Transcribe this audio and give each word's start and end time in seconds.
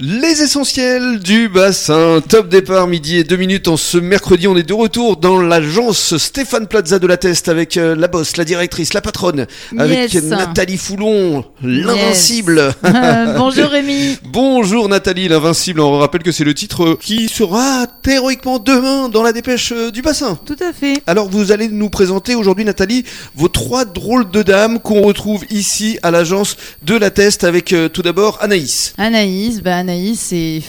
Les 0.00 0.42
essentiels 0.42 1.20
du 1.20 1.48
bassin, 1.48 2.20
top 2.28 2.48
départ 2.48 2.88
midi 2.88 3.16
et 3.18 3.22
deux 3.22 3.36
minutes 3.36 3.68
en 3.68 3.76
ce 3.76 3.96
mercredi, 3.96 4.48
on 4.48 4.56
est 4.56 4.64
de 4.64 4.72
retour 4.74 5.16
dans 5.16 5.40
l'agence 5.40 6.16
Stéphane 6.16 6.66
Plaza 6.66 6.98
de 6.98 7.06
la 7.06 7.16
Teste 7.16 7.48
avec 7.48 7.76
euh, 7.76 7.94
la 7.94 8.08
bosse, 8.08 8.36
la 8.36 8.44
directrice, 8.44 8.92
la 8.92 9.00
patronne, 9.00 9.46
avec 9.78 10.12
Yes. 10.12 10.24
Nathalie 10.24 10.78
Foulon, 10.78 11.44
l'invincible. 11.62 12.74
Euh, 12.84 13.34
bonjour 13.38 13.68
Rémi. 13.68 14.18
Bonjour 14.24 14.88
Nathalie, 14.88 15.28
l'invincible, 15.28 15.78
on 15.78 15.96
rappelle 15.96 16.24
que 16.24 16.32
c'est 16.32 16.42
le 16.42 16.54
titre 16.54 16.98
qui 17.00 17.28
sera 17.28 17.86
héroïquement 18.04 18.58
demain 18.58 19.08
dans 19.08 19.22
la 19.22 19.32
dépêche 19.32 19.70
euh, 19.70 19.92
du 19.92 20.02
bassin. 20.02 20.36
Tout 20.44 20.56
à 20.60 20.72
fait. 20.72 21.04
Alors 21.06 21.28
vous 21.28 21.52
allez 21.52 21.68
nous 21.68 21.88
présenter 21.88 22.34
aujourd'hui 22.34 22.64
Nathalie 22.64 23.04
vos 23.36 23.46
trois 23.48 23.84
drôles 23.84 24.28
de 24.28 24.42
dames 24.42 24.80
qu'on 24.80 25.02
retrouve 25.02 25.44
ici 25.50 26.00
à 26.02 26.10
l'agence 26.10 26.56
de 26.82 26.96
la 26.96 27.10
Teste 27.12 27.44
avec 27.44 27.72
euh, 27.72 27.88
tout 27.88 28.02
d'abord 28.02 28.38
Anaïs. 28.42 28.92
Anaïs, 28.98 29.62
bah 29.62 29.83
Anaïs, 29.84 30.18
c'est 30.18 30.62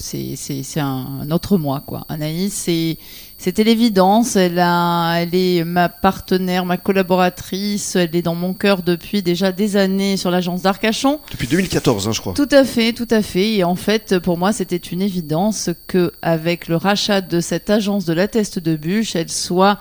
c'est 0.00 0.80
un 0.80 1.30
autre 1.30 1.56
moi 1.56 1.84
quoi. 1.86 2.04
Anaïs, 2.08 2.52
c'est 2.52 2.98
c'était 3.38 3.62
l'évidence. 3.62 4.34
Elle 4.34 4.58
a, 4.58 5.18
elle 5.20 5.34
est 5.36 5.62
ma 5.62 5.88
partenaire, 5.88 6.64
ma 6.64 6.76
collaboratrice. 6.76 7.94
Elle 7.94 8.16
est 8.16 8.22
dans 8.22 8.34
mon 8.34 8.52
cœur 8.52 8.82
depuis 8.82 9.22
déjà 9.22 9.52
des 9.52 9.76
années 9.76 10.16
sur 10.16 10.32
l'agence 10.32 10.62
d'Arcachon. 10.62 11.20
Depuis 11.30 11.46
2014 11.46 12.08
hein, 12.08 12.12
je 12.12 12.20
crois. 12.20 12.34
Tout 12.34 12.48
à 12.50 12.64
fait, 12.64 12.92
tout 12.92 13.06
à 13.10 13.22
fait. 13.22 13.54
Et 13.54 13.62
en 13.64 13.76
fait, 13.76 14.18
pour 14.18 14.36
moi, 14.36 14.52
c'était 14.52 14.76
une 14.76 15.00
évidence 15.00 15.70
que, 15.86 16.12
avec 16.20 16.66
le 16.66 16.74
rachat 16.74 17.20
de 17.20 17.40
cette 17.40 17.70
agence 17.70 18.04
de 18.04 18.12
la 18.12 18.26
Teste 18.26 18.58
de 18.58 18.74
Bûche, 18.74 19.14
elle 19.14 19.30
soit 19.30 19.78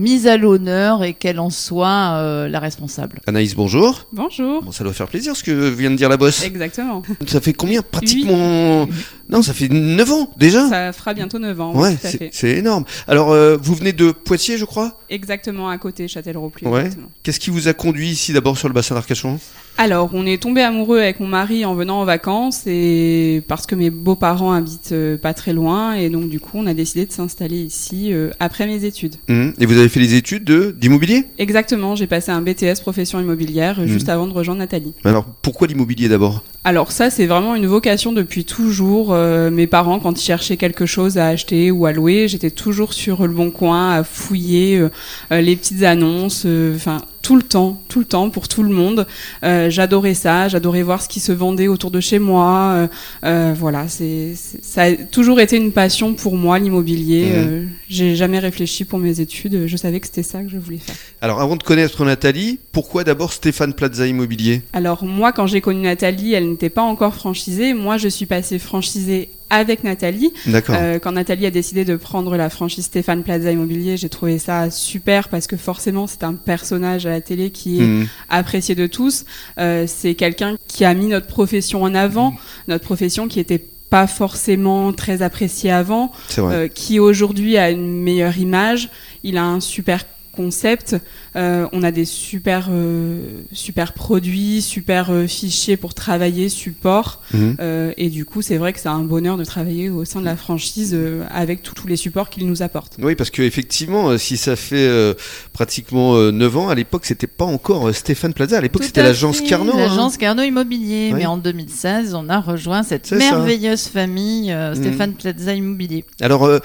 mise 0.00 0.26
à 0.26 0.36
l'honneur 0.38 1.04
et 1.04 1.12
qu'elle 1.12 1.38
en 1.38 1.50
soit 1.50 2.14
euh, 2.14 2.48
la 2.48 2.58
responsable. 2.58 3.20
Anaïs 3.26 3.54
bonjour. 3.54 4.06
Bonjour. 4.12 4.62
Bon, 4.62 4.72
ça 4.72 4.82
doit 4.82 4.94
faire 4.94 5.08
plaisir 5.08 5.36
ce 5.36 5.44
que 5.44 5.68
vient 5.68 5.90
de 5.90 5.96
dire 5.96 6.08
la 6.08 6.16
bosse. 6.16 6.42
Exactement. 6.42 7.02
Ça 7.26 7.40
fait 7.40 7.52
combien 7.52 7.82
Pratiquement. 7.82 8.88
Non, 9.28 9.42
ça 9.42 9.52
fait 9.52 9.68
9 9.68 10.10
ans 10.10 10.30
déjà. 10.38 10.68
Ça 10.68 10.92
fera 10.92 11.12
bientôt 11.14 11.38
9 11.38 11.60
ans. 11.60 11.72
oui, 11.74 11.82
Ouais, 11.82 11.96
c'est 12.00 12.16
fait. 12.18 12.30
c'est 12.32 12.50
énorme. 12.52 12.84
Alors, 13.06 13.30
euh, 13.30 13.56
vous 13.60 13.74
venez 13.74 13.92
de 13.92 14.10
Poitiers, 14.10 14.56
je 14.58 14.64
crois? 14.64 14.98
Exactement 15.10 15.68
à 15.68 15.76
côté, 15.78 16.08
Châtellerault 16.08 16.48
plus 16.50 16.66
Ouais. 16.66 16.90
Qu'est-ce 17.22 17.38
qui 17.38 17.50
vous 17.50 17.68
a 17.68 17.74
conduit 17.74 18.08
ici 18.08 18.32
d'abord 18.32 18.56
sur 18.58 18.68
le 18.68 18.74
bassin 18.74 18.94
d'Arcachon? 18.94 19.38
Alors, 19.78 20.10
on 20.12 20.26
est 20.26 20.42
tombé 20.42 20.60
amoureux 20.60 20.98
avec 20.98 21.20
mon 21.20 21.26
mari 21.26 21.64
en 21.64 21.74
venant 21.74 22.00
en 22.02 22.04
vacances 22.04 22.66
et 22.66 23.42
parce 23.48 23.66
que 23.66 23.74
mes 23.74 23.88
beaux-parents 23.88 24.52
habitent 24.52 24.90
euh, 24.92 25.16
pas 25.16 25.32
très 25.32 25.54
loin 25.54 25.94
et 25.94 26.10
donc 26.10 26.28
du 26.28 26.38
coup, 26.38 26.50
on 26.58 26.66
a 26.66 26.74
décidé 26.74 27.06
de 27.06 27.12
s'installer 27.12 27.56
ici 27.56 28.12
euh, 28.12 28.28
après 28.40 28.66
mes 28.66 28.84
études. 28.84 29.16
Hum, 29.30 29.54
Et 29.58 29.64
vous 29.64 29.78
avez 29.78 29.88
fait 29.88 30.00
les 30.00 30.14
études 30.14 30.44
de 30.44 30.76
d'immobilier? 30.78 31.24
Exactement, 31.38 31.94
j'ai 31.94 32.06
passé 32.06 32.30
un 32.30 32.42
BTS 32.42 32.80
profession 32.82 33.20
immobilière 33.20 33.78
euh, 33.80 33.84
Mhm. 33.84 33.88
juste 33.88 34.10
avant 34.10 34.26
de 34.26 34.34
rejoindre 34.34 34.58
Nathalie. 34.58 34.92
Alors, 35.04 35.24
pourquoi 35.40 35.66
l'immobilier 35.66 36.08
d'abord? 36.10 36.44
Alors 36.62 36.92
ça, 36.92 37.08
c'est 37.08 37.24
vraiment 37.24 37.54
une 37.54 37.66
vocation 37.66 38.12
depuis 38.12 38.44
toujours. 38.44 39.14
Euh, 39.14 39.50
mes 39.50 39.66
parents, 39.66 39.98
quand 39.98 40.20
ils 40.20 40.24
cherchaient 40.24 40.58
quelque 40.58 40.84
chose 40.84 41.16
à 41.16 41.28
acheter 41.28 41.70
ou 41.70 41.86
à 41.86 41.92
louer, 41.92 42.28
j'étais 42.28 42.50
toujours 42.50 42.92
sur 42.92 43.22
le 43.26 43.32
bon 43.32 43.50
coin 43.50 43.92
à 43.92 44.04
fouiller 44.04 44.76
euh, 44.78 44.90
euh, 45.32 45.40
les 45.40 45.56
petites 45.56 45.82
annonces. 45.84 46.42
euh, 46.44 46.76
Enfin, 46.76 47.02
tout 47.22 47.36
le 47.36 47.42
temps, 47.42 47.80
tout 47.88 47.98
le 47.98 48.06
temps, 48.06 48.30
pour 48.30 48.48
tout 48.48 48.62
le 48.62 48.70
monde. 48.70 49.06
Euh, 49.44 49.68
j'adorais 49.70 50.14
ça. 50.14 50.48
J'adorais 50.48 50.82
voir 50.82 51.02
ce 51.02 51.08
qui 51.08 51.20
se 51.20 51.32
vendait 51.32 51.68
autour 51.68 51.90
de 51.90 52.00
chez 52.00 52.18
moi. 52.18 52.88
Voilà, 53.22 53.88
c'est 53.88 54.32
ça 54.34 54.84
a 54.84 54.92
toujours 54.94 55.38
été 55.38 55.56
une 55.56 55.70
passion 55.70 56.14
pour 56.14 56.36
moi, 56.36 56.58
l'immobilier. 56.58 57.28
Euh, 57.34 57.64
J'ai 57.88 58.16
jamais 58.16 58.38
réfléchi 58.38 58.84
pour 58.86 58.98
mes 58.98 59.20
études. 59.20 59.66
Je 59.66 59.76
savais 59.76 60.00
que 60.00 60.06
c'était 60.06 60.22
ça 60.22 60.42
que 60.42 60.48
je 60.48 60.56
voulais 60.56 60.78
faire. 60.78 60.94
Alors, 61.20 61.40
avant 61.42 61.56
de 61.56 61.62
connaître 61.62 62.02
Nathalie, 62.06 62.58
pourquoi 62.72 63.04
d'abord 63.04 63.34
Stéphane 63.34 63.74
Plaza 63.74 64.06
Immobilier? 64.06 64.62
Alors 64.72 65.04
moi, 65.04 65.32
quand 65.32 65.46
j'ai 65.46 65.60
connu 65.60 65.82
Nathalie, 65.82 66.32
elle 66.32 66.49
n'était 66.50 66.70
pas 66.70 66.82
encore 66.82 67.14
franchisée. 67.14 67.74
Moi, 67.74 67.96
je 67.96 68.08
suis 68.08 68.26
passée 68.26 68.58
franchisée 68.58 69.30
avec 69.50 69.82
Nathalie. 69.82 70.32
Euh, 70.46 70.98
quand 70.98 71.12
Nathalie 71.12 71.46
a 71.46 71.50
décidé 71.50 71.84
de 71.84 71.96
prendre 71.96 72.36
la 72.36 72.48
franchise 72.50 72.84
Stéphane 72.84 73.24
Plaza 73.24 73.50
Immobilier, 73.50 73.96
j'ai 73.96 74.08
trouvé 74.08 74.38
ça 74.38 74.70
super 74.70 75.28
parce 75.28 75.46
que 75.46 75.56
forcément, 75.56 76.06
c'est 76.06 76.22
un 76.22 76.34
personnage 76.34 77.06
à 77.06 77.10
la 77.10 77.20
télé 77.20 77.50
qui 77.50 77.80
est 77.80 77.84
Hum, 77.84 78.06
apprécié 78.28 78.74
de 78.74 78.86
tous. 78.86 79.24
Euh, 79.58 79.84
c'est 79.88 80.14
quelqu'un 80.14 80.56
qui 80.68 80.84
a 80.84 80.94
mis 80.94 81.06
notre 81.06 81.26
profession 81.26 81.82
en 81.82 81.94
avant, 81.94 82.34
notre 82.68 82.84
profession 82.84 83.26
qui 83.26 83.40
était 83.40 83.58
pas 83.90 84.06
forcément 84.06 84.92
très 84.92 85.20
appréciée 85.20 85.72
avant 85.72 86.12
euh, 86.38 86.68
qui 86.68 87.00
aujourd'hui 87.00 87.58
a 87.58 87.70
une 87.70 88.02
meilleure 88.02 88.38
image. 88.38 88.88
Il 89.24 89.36
a 89.36 89.44
un 89.44 89.58
super 89.60 90.04
concept. 90.40 90.96
Euh, 91.36 91.66
on 91.72 91.82
a 91.82 91.90
des 91.90 92.04
super 92.04 92.68
euh, 92.70 93.42
super 93.52 93.92
produits, 93.92 94.62
super 94.62 95.10
euh, 95.10 95.26
fichiers 95.26 95.76
pour 95.76 95.92
travailler, 95.94 96.48
support. 96.48 97.22
Euh, 97.34 97.92
et 97.96 98.08
du 98.08 98.24
coup, 98.24 98.42
c'est 98.42 98.56
vrai 98.56 98.72
que 98.72 98.80
c'est 98.80 98.88
un 98.88 99.04
bonheur 99.04 99.36
de 99.36 99.44
travailler 99.44 99.90
au 99.90 100.04
sein 100.04 100.20
de 100.20 100.24
la 100.24 100.36
franchise 100.36 100.92
euh, 100.94 101.24
avec 101.30 101.62
tous 101.62 101.74
tous 101.74 101.86
les 101.86 101.96
supports 101.96 102.30
qu'il 102.30 102.46
nous 102.46 102.62
apporte. 102.62 102.96
Oui, 103.00 103.14
parce 103.14 103.30
que 103.30 103.42
effectivement, 103.42 104.08
euh, 104.10 104.18
si 104.18 104.36
ça 104.36 104.56
fait 104.56 104.86
euh, 104.88 105.14
pratiquement 105.52 106.14
euh, 106.16 106.30
9 106.30 106.56
ans, 106.56 106.68
à 106.68 106.74
l'époque, 106.74 107.04
c'était 107.06 107.26
pas 107.26 107.44
encore 107.44 107.94
Stéphane 107.94 108.34
Plaza. 108.34 108.58
À 108.58 108.60
l'époque, 108.60 108.84
c'était 108.84 109.02
l'agence 109.02 109.40
Carnot. 109.40 109.72
hein. 109.74 109.78
L'agence 109.78 110.16
Carnot 110.16 110.42
Immobilier. 110.42 111.10
Oui. 111.12 111.18
Mais 111.20 111.26
en 111.26 111.36
2016, 111.36 112.14
on 112.14 112.28
a 112.28 112.40
rejoint 112.40 112.82
cette 112.82 113.06
ça. 113.06 113.16
merveilleuse 113.16 113.86
famille 113.88 114.52
euh, 114.52 114.70
Mhm. 114.74 114.76
Stéphane 114.76 115.12
Plaza 115.14 115.54
Immobilier. 115.54 116.04
Alors, 116.20 116.44
euh, 116.44 116.58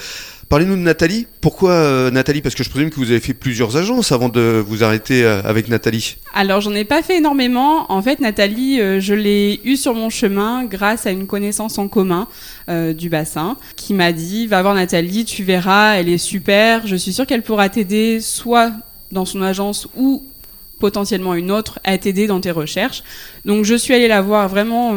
parlez-nous 0.49 0.75
de 0.75 0.81
Nathalie. 0.81 1.27
Pourquoi 1.41 1.71
euh, 1.71 2.11
Nathalie? 2.11 2.41
Parce 2.41 2.55
que 2.55 2.63
je 2.63 2.69
présume 2.69 2.89
que 2.89 2.95
vous 2.95 3.11
avez 3.11 3.19
fait 3.19 3.33
plusieurs 3.33 3.77
agences 3.77 4.11
avant 4.11 4.29
de 4.29 4.63
vous 4.65 4.83
arrêter 4.83 5.23
euh, 5.23 5.41
avec 5.43 5.67
Nathalie. 5.67 6.17
Alors, 6.33 6.61
j'en 6.61 6.73
ai 6.73 6.85
pas 6.85 7.01
fait 7.01 7.17
énormément. 7.17 7.91
En 7.91 8.01
fait, 8.01 8.19
Nathalie, 8.19 8.79
euh, 8.79 8.99
je 8.99 9.13
l'ai 9.13 9.61
eue 9.63 9.75
sur 9.75 9.93
mon 9.93 10.09
chemin 10.09 10.65
grâce 10.65 11.05
à 11.05 11.11
une 11.11 11.27
connaissance 11.27 11.77
en 11.77 11.87
commun 11.87 12.27
du 12.67 13.09
bassin 13.09 13.57
qui 13.75 13.93
m'a 13.93 14.11
dit 14.11 14.47
"Va 14.47 14.63
voir 14.63 14.73
Nathalie, 14.73 15.23
tu 15.23 15.43
verras, 15.43 15.93
elle 15.93 16.09
est 16.09 16.17
super. 16.17 16.87
Je 16.87 16.95
suis 16.95 17.13
sûre 17.13 17.27
qu'elle 17.27 17.43
pourra 17.43 17.69
t'aider 17.69 18.19
soit 18.21 18.71
dans 19.11 19.25
son 19.25 19.43
agence 19.43 19.87
ou 19.95 20.23
potentiellement 20.79 21.35
une 21.35 21.51
autre 21.51 21.79
à 21.83 21.95
t'aider 21.99 22.25
dans 22.25 22.41
tes 22.41 22.49
recherches." 22.49 23.03
Donc, 23.45 23.65
je 23.65 23.75
suis 23.75 23.93
allée 23.93 24.07
la 24.07 24.21
voir 24.21 24.49
vraiment 24.49 24.93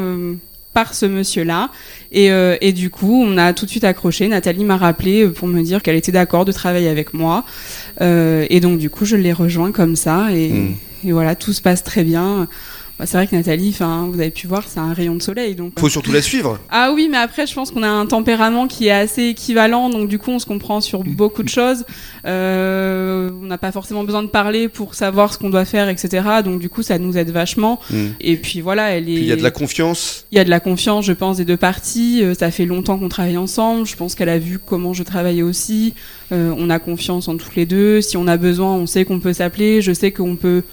par 0.79 0.95
ce 0.95 1.07
monsieur-là 1.07 1.71
et, 2.13 2.31
euh, 2.31 2.57
et 2.61 2.73
du 2.73 2.89
coup 2.89 3.21
on 3.27 3.37
a 3.37 3.53
tout 3.53 3.65
de 3.67 3.71
suite 3.71 3.83
accroché. 3.93 4.29
Nathalie 4.29 4.65
m'a 4.65 4.77
rappelé 4.77 5.23
euh, 5.25 5.33
pour 5.33 5.49
me 5.49 5.61
dire 5.63 5.83
qu'elle 5.83 5.97
était 5.97 6.13
d'accord 6.13 6.45
de 6.45 6.53
travailler 6.53 6.89
avec 6.97 7.09
moi 7.15 7.37
Euh, 8.01 8.47
et 8.55 8.61
donc 8.61 8.79
du 8.79 8.89
coup 8.95 9.05
je 9.13 9.17
l'ai 9.17 9.33
rejoint 9.33 9.73
comme 9.73 9.97
ça 9.97 10.19
et, 10.33 10.49
Mm. 10.53 10.75
et 11.09 11.13
voilà, 11.19 11.35
tout 11.35 11.53
se 11.53 11.61
passe 11.61 11.83
très 11.83 12.05
bien. 12.05 12.47
Bah, 12.99 13.07
c'est 13.07 13.17
vrai 13.17 13.29
que 13.29 13.37
Nathalie, 13.37 13.71
vous 13.79 14.21
avez 14.21 14.31
pu 14.31 14.49
voir, 14.49 14.65
c'est 14.67 14.81
un 14.81 14.93
rayon 14.93 15.15
de 15.15 15.23
soleil. 15.23 15.55
Donc. 15.55 15.79
Faut 15.79 15.89
surtout 15.89 16.11
la 16.11 16.23
suivre. 16.23 16.59
Ah 16.69 16.91
oui, 16.93 17.09
mais 17.09 17.17
après, 17.17 17.47
je 17.47 17.55
pense 17.55 17.71
qu'on 17.71 17.85
a 17.85 17.89
un 17.89 18.07
tempérament 18.07 18.67
qui 18.67 18.89
est 18.89 18.93
assez 18.93 19.25
équivalent, 19.25 19.89
donc 19.89 20.09
du 20.09 20.19
coup, 20.19 20.33
on 20.33 20.41
se 20.41 20.47
comprend 20.47 20.81
sur 20.81 21.05
beaucoup 21.05 21.45
de 21.45 21.49
choses. 21.49 21.85
Euh, 22.27 23.31
on 23.41 23.47
n'a 23.47 23.59
pas 23.59 23.71
forcément 23.71 24.03
besoin 24.03 24.25
de 24.25 24.29
parler 24.29 24.69
pour 24.69 24.95
savoir 24.95 25.33
ce 25.33 25.39
qu'on 25.39 25.51
doit 25.51 25.65
faire, 25.65 25.89
etc. 25.89 26.25
Donc 26.45 26.59
du 26.59 26.69
coup, 26.69 26.83
ça 26.83 26.99
nous 26.99 27.17
aide 27.17 27.31
vachement. 27.31 27.81
Hum. 27.93 28.15
Et 28.21 28.37
puis 28.37 28.61
voilà, 28.61 28.91
elle 28.91 29.09
est. 29.09 29.13
Il 29.13 29.25
y 29.25 29.33
a 29.33 29.37
de 29.37 29.43
la 29.43 29.53
confiance. 29.53 30.27
Il 30.33 30.39
y 30.39 30.41
a 30.41 30.45
de 30.45 30.51
la 30.51 30.61
confiance, 30.61 31.05
je 31.05 31.13
pense, 31.13 31.37
des 31.37 31.45
deux 31.45 31.57
parties. 31.57 32.23
Euh, 32.23 32.35
ça 32.35 32.51
fait 32.51 32.67
longtemps 32.67 32.99
qu'on 32.99 33.09
travaille 33.09 33.37
ensemble. 33.37 33.87
Je 33.87 33.95
pense 33.95 34.17
qu'elle 34.17 34.29
a 34.29 34.39
vu 34.39 34.59
comment 34.59 34.93
je 34.93 35.05
travaillais 35.05 35.43
aussi. 35.43 35.95
Euh, 36.33 36.53
on 36.59 36.69
a 36.69 36.81
confiance 36.81 37.29
en 37.29 37.37
toutes 37.37 37.55
les 37.55 37.67
deux. 37.67 38.01
Si 38.01 38.17
on 38.17 38.27
a 38.27 38.37
besoin, 38.37 38.75
on 38.75 38.87
sait 38.87 39.05
qu'on 39.05 39.21
peut 39.21 39.33
s'appeler. 39.33 39.83
Je 39.83 39.93
sais 39.93 40.11
qu'on 40.11 40.35
peut 40.35 40.65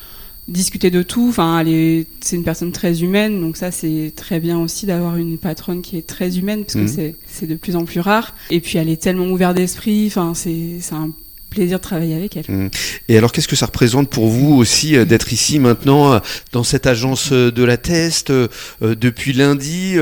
discuter 0.47 0.91
de 0.91 1.01
tout. 1.03 1.27
Enfin, 1.29 1.59
elle 1.59 1.69
est, 1.69 2.07
c'est 2.21 2.35
une 2.35 2.43
personne 2.43 2.71
très 2.71 3.01
humaine, 3.03 3.41
donc 3.41 3.57
ça 3.57 3.71
c'est 3.71 4.13
très 4.15 4.39
bien 4.39 4.59
aussi 4.59 4.85
d'avoir 4.85 5.17
une 5.17 5.37
patronne 5.37 5.81
qui 5.81 5.97
est 5.97 6.05
très 6.07 6.37
humaine 6.37 6.61
parce 6.63 6.75
que 6.75 6.79
Mhm. 6.81 6.87
c'est 6.87 7.15
c'est 7.27 7.47
de 7.47 7.55
plus 7.55 7.75
en 7.75 7.85
plus 7.85 7.99
rare. 7.99 8.35
Et 8.51 8.59
puis 8.59 8.77
elle 8.77 8.89
est 8.89 9.01
tellement 9.01 9.27
ouverte 9.27 9.55
d'esprit. 9.57 10.05
Enfin, 10.07 10.33
c'est 10.35 10.77
c'est 10.81 10.93
un 10.95 11.11
plaisir 11.55 11.77
de 11.79 11.83
travailler 11.83 12.15
avec 12.15 12.37
elle. 12.37 12.69
Et 13.09 13.17
alors, 13.17 13.31
qu'est-ce 13.31 13.47
que 13.47 13.55
ça 13.55 13.65
représente 13.65 14.09
pour 14.09 14.27
vous 14.27 14.53
aussi 14.55 14.95
euh, 14.95 15.05
d'être 15.05 15.33
ici 15.33 15.57
maintenant 15.59 16.13
euh, 16.13 16.19
dans 16.51 16.63
cette 16.63 16.85
agence 16.85 17.29
euh, 17.31 17.51
de 17.51 17.63
la 17.63 17.77
Teste 17.77 18.29
euh, 18.29 18.47
depuis 18.81 19.33
lundi 19.33 19.95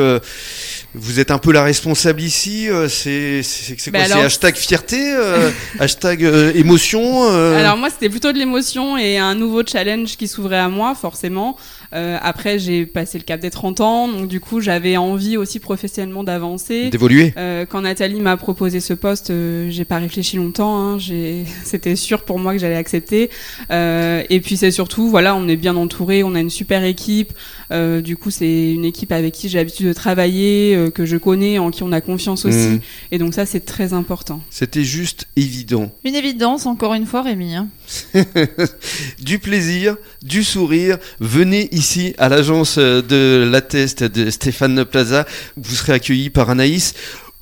Vous 0.93 1.19
êtes 1.19 1.31
un 1.31 1.37
peu 1.37 1.51
la 1.51 1.63
responsable 1.63 2.21
ici. 2.21 2.67
c'est 2.89 3.41
quoi 3.89 3.91
Bah 3.91 4.05
C'est 4.05 4.11
alors- 4.11 4.25
hashtag 4.25 4.55
fierté, 4.55 4.99
hashtag 5.79 6.23
émotion. 6.55 7.27
Alors 7.29 7.77
moi, 7.77 7.89
c'était 7.89 8.09
plutôt 8.09 8.31
de 8.31 8.37
l'émotion 8.37 8.97
et 8.97 9.17
un 9.17 9.35
nouveau 9.35 9.61
challenge 9.65 10.17
qui 10.17 10.27
s'ouvrait 10.27 10.59
à 10.59 10.69
moi, 10.69 10.95
forcément. 10.95 11.57
Euh, 11.93 12.17
après, 12.21 12.57
j'ai 12.59 12.85
passé 12.85 13.17
le 13.17 13.23
cap 13.23 13.39
des 13.39 13.49
30 13.49 13.81
ans, 13.81 14.07
donc 14.07 14.27
du 14.27 14.39
coup, 14.39 14.61
j'avais 14.61 14.97
envie 14.97 15.37
aussi 15.37 15.59
professionnellement 15.59 16.23
d'avancer. 16.23 16.89
d'évoluer. 16.89 17.33
Euh, 17.37 17.65
quand 17.65 17.81
Nathalie 17.81 18.19
m'a 18.19 18.35
proposé 18.37 18.79
ce 18.79 18.93
poste, 18.93 19.29
euh, 19.29 19.67
j'ai 19.69 19.85
pas 19.85 19.97
réfléchi 19.99 20.37
longtemps. 20.37 20.75
Hein, 20.77 20.97
j'ai- 20.99 21.45
C'était 21.63 21.95
sûr 21.95 22.23
pour 22.23 22.39
moi 22.39 22.53
que 22.53 22.59
j'allais 22.59 22.75
accepter. 22.75 23.29
Euh, 23.71 24.23
et 24.29 24.39
puis 24.41 24.57
c'est 24.57 24.71
surtout, 24.71 25.09
voilà, 25.09 25.35
on 25.35 25.47
est 25.47 25.55
bien 25.55 25.75
entouré, 25.75 26.23
on 26.23 26.35
a 26.35 26.39
une 26.39 26.49
super 26.49 26.83
équipe. 26.83 27.33
Euh, 27.71 28.01
du 28.01 28.17
coup, 28.17 28.29
c'est 28.31 28.71
une 28.73 28.85
équipe 28.85 29.11
avec 29.11 29.33
qui 29.33 29.49
j'ai 29.49 29.57
l'habitude 29.57 29.87
de 29.87 29.93
travailler, 29.93 30.75
euh, 30.75 30.89
que 30.89 31.05
je 31.05 31.17
connais, 31.17 31.57
en 31.59 31.71
qui 31.71 31.83
on 31.83 31.91
a 31.91 32.01
confiance 32.01 32.45
aussi. 32.45 32.57
Mhm. 32.69 32.79
Et 33.11 33.17
donc 33.17 33.33
ça, 33.33 33.45
c'est 33.45 33.61
très 33.65 33.93
important. 33.93 34.41
C'était 34.49 34.83
juste 34.83 35.27
évident. 35.35 35.91
Une 36.03 36.15
évidence, 36.15 36.65
encore 36.65 36.93
une 36.93 37.05
fois, 37.05 37.21
Rémi. 37.21 37.55
hein. 37.55 37.67
du 39.19 39.39
plaisir, 39.39 39.97
du 40.21 40.43
sourire. 40.43 40.97
Venez 41.19 41.69
ici. 41.71 42.13
à 42.17 42.29
l'agence 42.29 42.77
de 42.77 43.47
la 43.49 43.61
test 43.61 44.03
de 44.03 44.29
Stéphane 44.29 44.85
Plaza. 44.85 45.25
Vous 45.57 45.75
serez 45.75 45.93
accueilli 45.93 46.29
par 46.29 46.49
Anaïs 46.49 46.93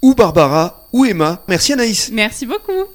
ou 0.02 0.16
Barbara 0.16 0.88
ou 0.94 1.06
Emma. 1.06 1.44
Merci 1.48 1.74
Anaïs. 1.74 2.10
Merci 2.12 2.46
beaucoup. 2.46 2.88